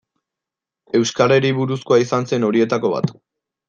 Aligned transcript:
Euskarari 1.01 1.53
buruzkoa 1.61 2.03
izan 2.09 2.29
zen 2.35 2.51
horietako 2.53 2.97
bat. 2.99 3.19